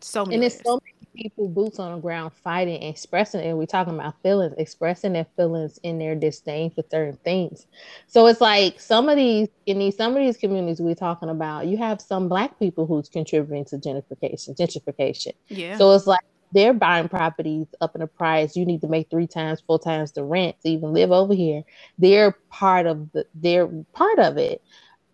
[0.00, 3.66] So many and it's so many people boots on the ground fighting, expressing, and we're
[3.66, 7.66] talking about feelings, expressing their feelings in their disdain for certain things.
[8.08, 11.66] So it's like some of these in these some of these communities we're talking about,
[11.66, 15.32] you have some black people who's contributing to gentrification, gentrification.
[15.48, 15.76] Yeah.
[15.78, 18.56] So it's like they're buying properties up in the price.
[18.56, 21.62] You need to make three times, four times the rent to even live over here.
[21.98, 24.62] They're part of the they're part of it.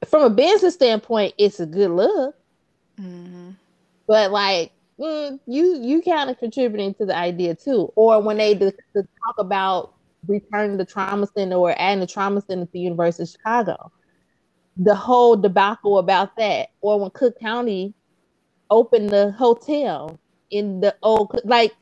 [0.07, 2.35] From a business standpoint, it's a good look.
[3.01, 3.51] Mm-hmm.
[4.07, 7.93] But like mm, you you kind of contributing to the idea too.
[7.95, 9.95] Or when they talk about
[10.27, 13.93] returning the trauma center or adding the trauma center to the University of Chicago,
[14.77, 16.71] the whole debacle about that.
[16.81, 17.95] Or when Cook County
[18.71, 20.19] opened the hotel
[20.51, 21.75] in the old like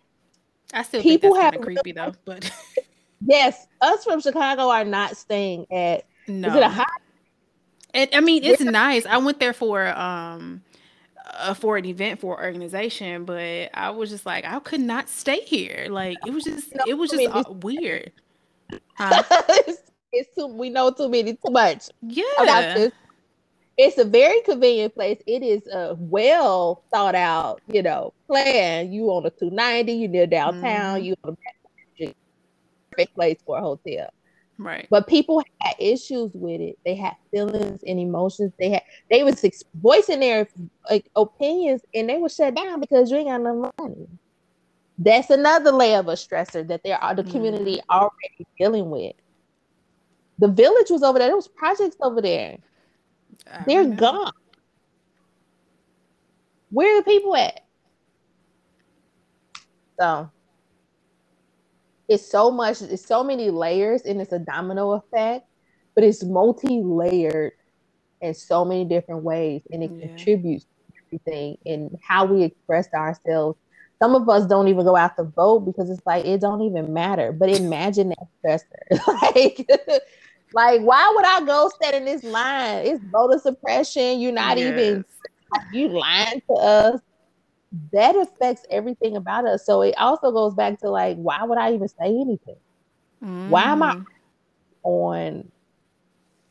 [0.73, 2.51] I still people have creepy though, but
[3.27, 6.49] yes, us from Chicago are not staying at no.
[6.49, 6.87] Is it a hot?
[7.95, 9.07] It, I mean, it's nice.
[9.07, 10.63] I went there for um
[11.35, 15.09] uh, for an event for an organization, but I was just like, I could not
[15.09, 15.87] stay here.
[15.91, 18.13] Like it was just, it was just uh, weird.
[18.97, 19.23] Huh?
[19.31, 20.49] it's, it's, too.
[20.49, 21.89] We know too many, too much.
[22.03, 22.89] Yeah
[23.77, 25.21] it's a very convenient place.
[25.27, 28.93] It is a well thought out, you know, plan.
[28.93, 31.05] You on a 290, you near downtown, mm.
[31.05, 31.37] you on
[32.01, 32.15] a
[32.91, 34.09] perfect place for a hotel.
[34.59, 34.87] Right.
[34.89, 36.79] But people had issues with it.
[36.85, 38.53] They had feelings and emotions.
[38.59, 40.49] They had they was voicing their
[40.89, 44.09] like opinions and they were shut down because you ain't got no money.
[44.99, 47.83] That's another layer of a stressor that there are the community mm.
[47.91, 49.15] already dealing with.
[50.39, 51.29] The village was over there.
[51.29, 52.57] There was projects over there.
[53.67, 54.33] They're gone.
[56.71, 57.61] Where are the people at?
[59.99, 60.31] So
[62.09, 65.47] it's so much, it's so many layers, and it's a domino effect,
[65.95, 67.53] but it's multi-layered
[68.21, 70.09] in so many different ways, and it yeah.
[70.09, 70.71] contributes to
[71.07, 73.59] everything and how we express ourselves.
[74.03, 76.93] Some of us don't even go out to vote because it's like it don't even
[76.93, 77.33] matter.
[77.33, 79.07] But imagine that stressor.
[79.23, 79.67] like,
[80.53, 82.87] like why would I go stand in this line?
[82.87, 84.21] It's voter suppression.
[84.21, 84.69] You're not yes.
[84.69, 85.05] even
[85.73, 87.01] you lying to us.
[87.93, 89.67] That affects everything about us.
[89.67, 92.57] So it also goes back to like, why would I even say anything?
[93.23, 93.49] Mm.
[93.49, 94.05] Why am I mm.
[94.83, 95.51] on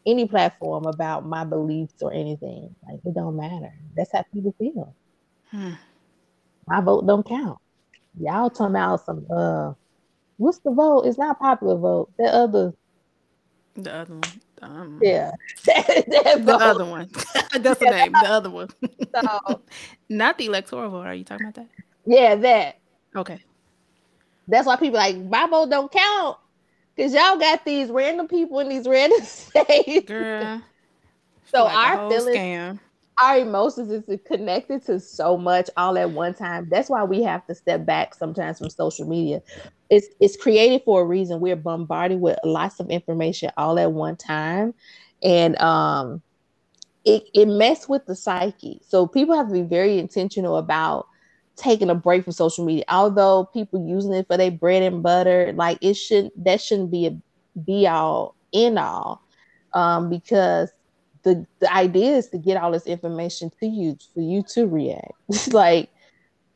[0.05, 2.73] any platform about my beliefs or anything.
[2.87, 3.73] Like it don't matter.
[3.95, 4.95] That's how people feel.
[5.49, 5.73] Hmm.
[6.67, 7.59] My vote don't count.
[8.19, 9.73] Y'all talking about some uh
[10.37, 11.03] what's the vote?
[11.05, 12.11] It's not popular vote.
[12.17, 12.73] The other
[13.75, 14.41] the other one.
[14.61, 15.31] Um, yeah.
[15.65, 17.09] the other one.
[17.59, 18.11] That's the name.
[18.13, 18.69] The other one.
[19.13, 19.61] so,
[20.09, 21.05] not the electoral vote.
[21.05, 21.67] Are you talking about that?
[22.05, 22.79] Yeah, that.
[23.15, 23.39] Okay.
[24.47, 26.37] That's why people like vote don't count.
[26.97, 30.07] Cause y'all got these random people in these random states.
[30.07, 30.61] Girl.
[31.45, 32.79] so like our feelings, scam.
[33.21, 36.69] our emotions is connected to so much all at one time.
[36.69, 39.41] That's why we have to step back sometimes from social media.
[39.89, 41.39] It's it's created for a reason.
[41.39, 44.73] We're bombarded with lots of information all at one time.
[45.23, 46.21] And um
[47.05, 48.81] it, it mess with the psyche.
[48.87, 51.07] So people have to be very intentional about
[51.55, 52.83] taking a break from social media.
[52.89, 57.07] Although people using it for their bread and butter, like it should that shouldn't be
[57.07, 57.17] a
[57.59, 59.21] be all in all.
[59.73, 60.71] Um, because
[61.23, 65.13] the the idea is to get all this information to you for you to react.
[65.51, 65.89] like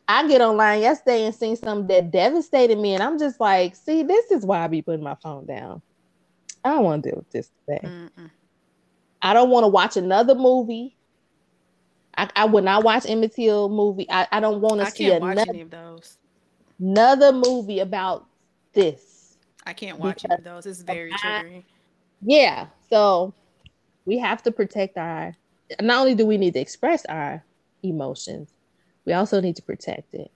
[0.10, 4.04] I get online yesterday and seen something that devastated me, and I'm just like, see,
[4.04, 5.82] this is why I be putting my phone down.
[6.66, 7.88] I don't want to deal with this today.
[7.88, 8.30] Mm-mm.
[9.22, 10.98] I don't want to watch another movie
[12.20, 14.06] I, I would not watch Emmett Till movie.
[14.10, 16.18] I, I don't want to see another, any of those.
[16.78, 18.26] Another movie about
[18.74, 19.38] this.
[19.66, 20.66] I can't watch any of those.
[20.66, 21.64] It's very triggering.
[22.22, 22.68] Yeah.
[22.90, 23.34] So
[24.06, 25.34] we have to protect our
[25.80, 27.42] not only do we need to express our
[27.84, 28.50] emotions,
[29.06, 30.32] we also need to protect it.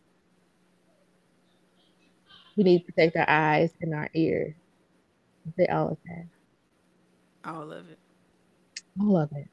[2.55, 4.53] We need to protect our eyes and our ears.
[5.57, 6.25] They all of that.
[7.45, 7.99] All of it.
[8.99, 9.47] All of it.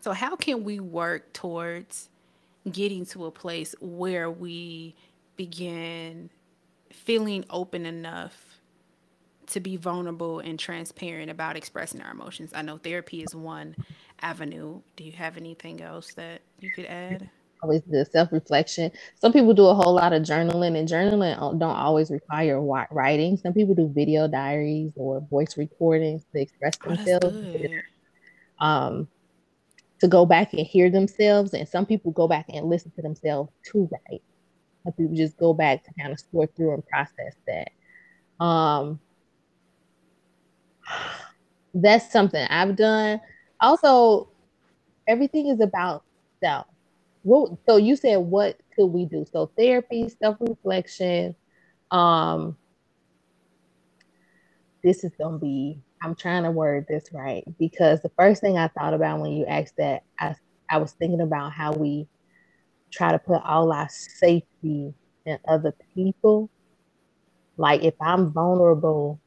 [0.00, 2.08] So, how can we work towards
[2.70, 4.94] getting to a place where we
[5.36, 6.30] begin
[6.90, 8.60] feeling open enough
[9.46, 12.52] to be vulnerable and transparent about expressing our emotions?
[12.54, 13.76] I know therapy is one
[14.22, 14.80] avenue.
[14.96, 17.28] Do you have anything else that you could add?
[17.62, 18.90] Always the self reflection.
[19.16, 23.36] Some people do a whole lot of journaling, and journaling don't always require writing.
[23.36, 27.36] Some people do video diaries or voice recordings to express oh, themselves.
[28.58, 29.08] Um,
[30.00, 31.54] to go back and hear themselves.
[31.54, 34.22] And some people go back and listen to themselves to write.
[34.84, 38.44] Some people just go back to kind of sort through and process that.
[38.44, 38.98] Um,
[41.74, 43.20] that's something I've done.
[43.60, 44.30] Also,
[45.06, 46.04] everything is about
[46.42, 46.66] self.
[47.24, 49.26] Well, so you said what could we do?
[49.32, 51.36] So therapy, self-reflection.
[51.90, 52.56] Um,
[54.84, 58.68] this is gonna be I'm trying to word this right because the first thing I
[58.68, 60.34] thought about when you asked that, I,
[60.70, 62.08] I was thinking about how we
[62.92, 64.94] try to put all our safety
[65.26, 66.50] in other people.
[67.58, 69.20] Like if I'm vulnerable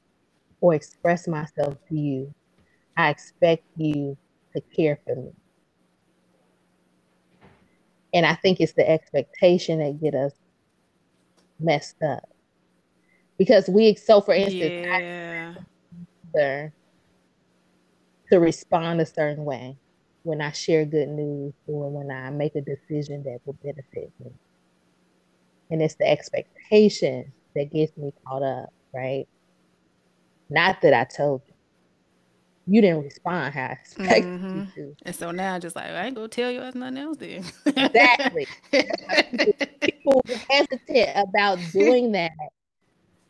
[0.61, 2.33] or express myself to you,
[2.97, 4.17] I expect you
[4.55, 5.33] to care for me.
[8.13, 10.33] And I think it's the expectation that get us
[11.59, 12.29] messed up.
[13.37, 15.55] Because we so for instance, yeah.
[16.35, 16.71] I,
[18.31, 19.77] to respond a certain way
[20.23, 24.31] when I share good news or when I make a decision that will benefit me.
[25.69, 29.27] And it's the expectation that gets me caught up, right?
[30.49, 31.52] Not that I told you.
[32.65, 34.59] You didn't respond how I expected mm-hmm.
[34.59, 34.95] you to.
[35.03, 37.43] And so now I'm just like I ain't gonna tell you there's nothing else then.
[37.65, 38.47] exactly.
[39.81, 42.31] people hesitate about doing that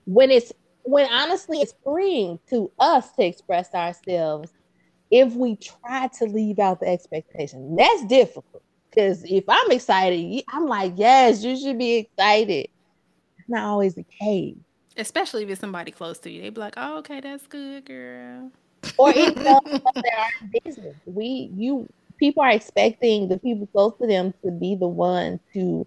[0.06, 0.52] when it's
[0.84, 4.52] when honestly it's freeing to us to express ourselves
[5.10, 7.76] if we try to leave out the expectation.
[7.76, 12.68] That's difficult because if I'm excited, I'm like, yes, you should be excited.
[13.38, 14.58] It's not always the case.
[14.96, 16.42] Especially if it's somebody close to you.
[16.42, 18.52] They be like, oh, okay, that's good, girl.
[18.98, 20.96] Or even though they're business.
[21.06, 25.86] We you people are expecting the people close to them to be the one to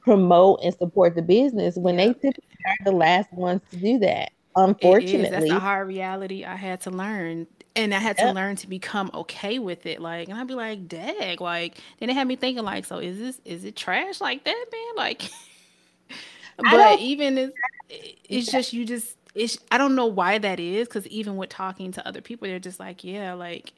[0.00, 4.30] promote and support the business when they typically are the last ones to do that
[4.56, 7.46] unfortunately that's a hard reality i had to learn
[7.76, 10.88] and i had to learn to become okay with it like and i'd be like
[10.88, 14.44] dag like then it had me thinking like so is this is it trash like
[14.44, 14.82] that man?
[14.96, 15.30] Like
[16.70, 17.54] but even it's,
[18.28, 21.92] it's just you just it's i don't know why that is because even with talking
[21.92, 23.72] to other people they're just like yeah like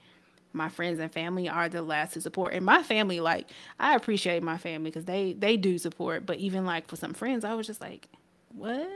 [0.53, 2.55] my friends and family are the last to support.
[2.55, 3.49] And my family, like,
[3.79, 6.27] I appreciate my family because they they do support.
[6.27, 8.09] But even like for some friends, I was just like,
[8.55, 8.89] what?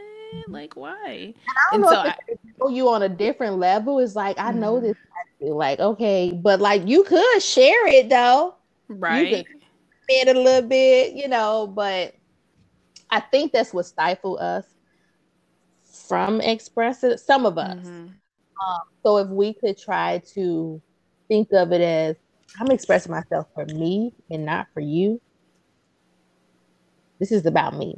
[0.49, 1.35] Like, why?
[1.71, 2.17] And, so I,
[2.69, 4.01] you on a different level.
[4.01, 4.87] It's like I know mm-hmm.
[4.87, 4.97] this.
[5.41, 8.55] Like, okay, but like you could share it though,
[8.89, 9.29] right?
[9.29, 9.45] You
[10.09, 11.67] it a little bit, you know.
[11.67, 12.15] But
[13.11, 14.65] I think that's what stifled us
[16.09, 17.17] from expressing.
[17.17, 17.77] Some of us.
[17.77, 18.07] Mm-hmm.
[18.65, 20.81] Um, so if we could try to
[21.29, 22.17] think of it as
[22.61, 25.21] I'm expressing myself for me and not for you.
[27.19, 27.97] This is about me.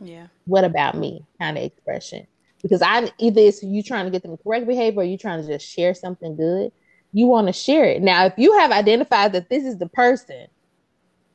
[0.00, 0.26] Yeah.
[0.46, 2.26] What about me kind of expression?
[2.62, 5.46] Because I either it's you trying to get them correct behavior or you trying to
[5.46, 6.72] just share something good.
[7.12, 8.02] You want to share it.
[8.02, 10.46] Now, if you have identified that this is the person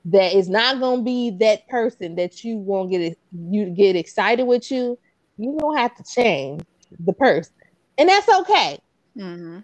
[0.06, 4.46] that is not going to be that person that you won't get you get excited
[4.46, 4.98] with you,
[5.38, 6.64] you don't have to change
[7.00, 7.54] the person,
[7.98, 8.80] and that's okay.
[9.18, 9.60] Mm-hmm.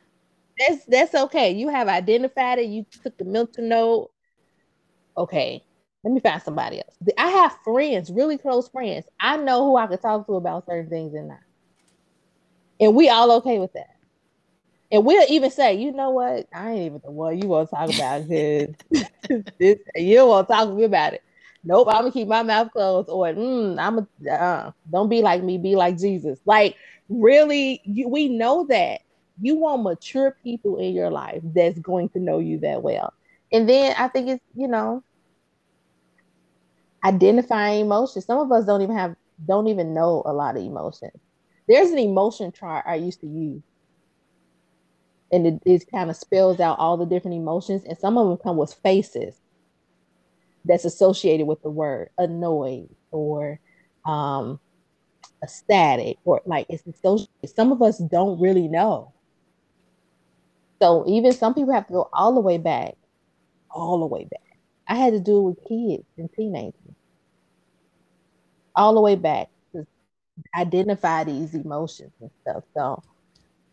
[0.60, 1.52] That's that's okay.
[1.52, 2.68] You have identified it.
[2.68, 4.12] You took the mental note.
[5.18, 5.64] Okay,
[6.04, 6.96] let me find somebody else.
[7.18, 9.06] I have friends, really close friends.
[9.20, 11.40] I know who I could talk to about certain things and not.
[12.80, 13.90] And we all okay with that.
[14.92, 16.48] And we'll even say, you know what?
[16.54, 18.76] I ain't even the one you want to talk about this.
[19.60, 21.24] this you to talk to me about it.
[21.64, 23.10] Nope, I'm gonna keep my mouth closed.
[23.10, 26.40] Or mm, I'm a uh, don't be like me, be like Jesus.
[26.46, 26.76] Like
[27.10, 29.02] really, you, we know that
[29.42, 33.14] you want mature people in your life that's going to know you that well.
[33.52, 35.04] And then I think it's, you know,
[37.04, 38.26] identifying emotions.
[38.26, 41.14] Some of us don't even have don't even know a lot of emotions.
[41.68, 43.62] There's an emotion chart I used to use.
[45.32, 48.38] And it, it kind of spells out all the different emotions, and some of them
[48.38, 49.36] come with faces
[50.66, 53.60] that's associated with the word annoyed or
[54.06, 54.60] um
[55.44, 57.56] ecstatic or like it's associated.
[57.56, 59.14] Some of us don't really know.
[60.82, 62.96] So even some people have to go all the way back,
[63.72, 64.42] all the way back.
[64.88, 66.96] I had to do it with kids and teenagers,
[68.76, 69.86] all the way back to
[70.58, 72.64] identify these emotions and stuff.
[72.76, 73.04] So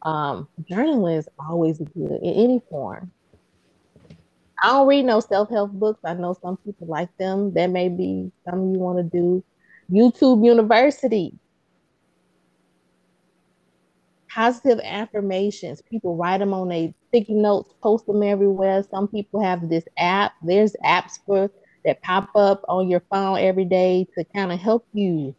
[0.03, 3.13] um, journaling is always good in any form.
[4.63, 6.01] I don't read no self help books.
[6.05, 7.53] I know some people like them.
[7.55, 9.43] That may be something you want to do.
[9.91, 11.39] YouTube University
[14.33, 15.83] positive affirmations.
[15.83, 18.83] People write them on a sticky notes, post them everywhere.
[18.91, 20.33] Some people have this app.
[20.43, 21.51] There's apps for
[21.85, 25.35] that pop up on your phone every day to kind of help you.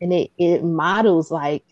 [0.00, 1.64] And it, it models like,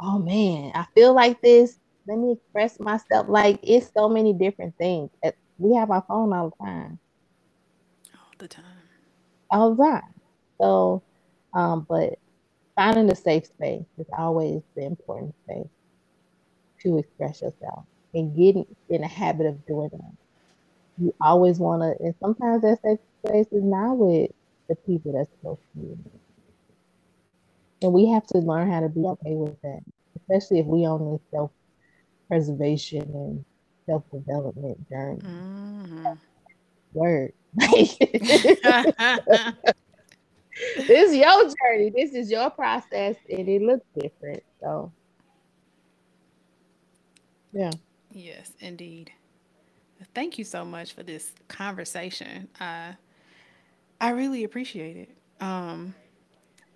[0.00, 1.78] oh man, I feel like this.
[2.06, 3.26] Let me express myself.
[3.28, 5.10] Like it's so many different things.
[5.58, 6.98] We have our phone all the time.
[8.14, 8.64] All the time.
[9.50, 10.14] All the time.
[10.60, 11.02] So,
[11.54, 12.18] um, but
[12.74, 15.68] finding a safe space is always the important space
[16.82, 17.84] to express yourself
[18.14, 20.12] and getting in a habit of doing that.
[20.98, 24.30] You always want to, and sometimes that safe space is not with
[24.68, 25.98] the people that's close to you.
[27.82, 29.80] And we have to learn how to be okay with that,
[30.16, 31.50] especially if we on this self
[32.28, 33.44] preservation and
[33.86, 35.20] self development journey.
[35.20, 36.12] Mm-hmm.
[36.92, 37.32] Word.
[37.60, 37.96] this
[41.10, 41.90] is your journey.
[41.94, 44.42] This is your process, and it looks different.
[44.60, 44.92] So,
[47.52, 47.72] yeah.
[48.10, 49.12] Yes, indeed.
[50.14, 52.48] Thank you so much for this conversation.
[52.60, 52.92] Uh,
[54.00, 55.10] I really appreciate it.
[55.40, 55.94] Um,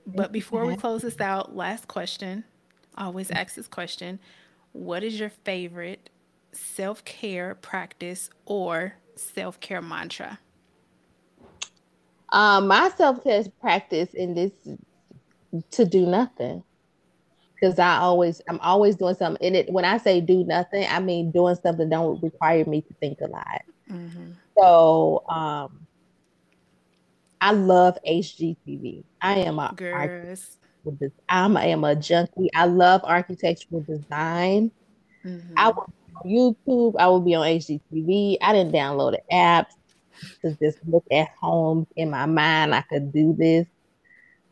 [0.07, 2.45] but before we close this out, last question.
[2.95, 4.19] I always ask this question
[4.73, 6.11] What is your favorite
[6.53, 10.39] self care practice or self care mantra?
[12.33, 14.53] Um, my self care practice in this
[15.73, 16.63] to do nothing
[17.61, 19.45] because I always I'm always doing something.
[19.45, 22.83] And it when I say do nothing, I mean doing something that don't require me
[22.83, 23.63] to think a lot.
[23.91, 24.31] Mm-hmm.
[24.57, 25.87] So um,
[27.41, 29.05] I love HGTV.
[29.21, 30.57] I am a Girls.
[30.85, 32.51] With I'm I am a junkie.
[32.55, 34.71] I love architectural design.
[35.25, 35.55] Mm-hmm.
[35.57, 35.93] I will on
[36.25, 36.95] YouTube.
[36.99, 38.37] I would be on HGTV.
[38.41, 39.73] I didn't download the apps
[40.43, 42.75] to just look at home in my mind.
[42.75, 43.67] I could do this.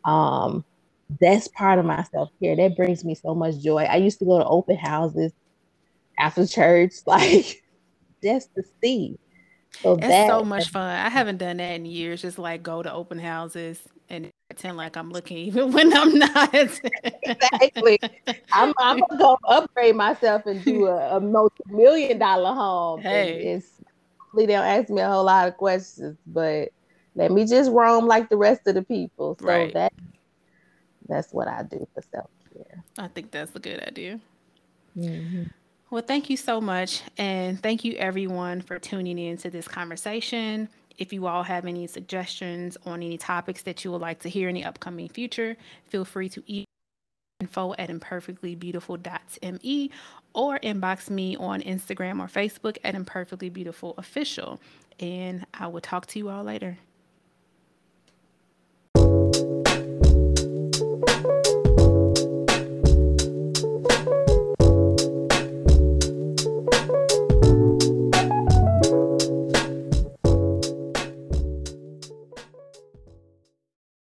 [0.04, 0.64] Um,
[1.20, 2.56] that's part of my self care.
[2.56, 3.84] That brings me so much joy.
[3.84, 5.32] I used to go to open houses
[6.18, 7.62] after church, like
[8.22, 9.18] just to see.
[9.82, 10.98] So it's that, so much fun.
[10.98, 12.22] I haven't done that in years.
[12.22, 16.54] Just like go to open houses and pretend like I'm looking, even when I'm not.
[16.54, 17.98] exactly.
[18.52, 23.02] I'm, I'm gonna upgrade myself and do a, a multi-million dollar home.
[23.02, 23.54] Hey.
[23.54, 23.68] it's
[24.36, 26.70] they don't ask me a whole lot of questions, but
[27.14, 29.36] let me just roam like the rest of the people.
[29.40, 29.72] So right.
[29.74, 29.92] that
[31.08, 32.84] that's what I do for self care.
[32.98, 34.20] I think that's a good idea.
[34.96, 35.44] Mm-hmm.
[35.90, 37.02] Well, thank you so much.
[37.16, 40.68] And thank you, everyone, for tuning in to this conversation.
[40.98, 44.48] If you all have any suggestions on any topics that you would like to hear
[44.48, 46.64] in the upcoming future, feel free to email
[47.40, 49.90] info at imperfectlybeautiful.me
[50.34, 54.58] or inbox me on Instagram or Facebook at imperfectlybeautifulofficial.
[54.98, 56.78] And I will talk to you all later.